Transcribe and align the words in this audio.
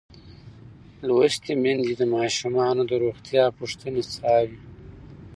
لوستې 1.07 1.53
میندې 1.63 1.93
د 1.99 2.03
ماشومانو 2.15 2.81
د 2.89 2.93
روغتیا 3.03 3.45
پوښتنې 3.57 4.01
څاري. 4.13 4.59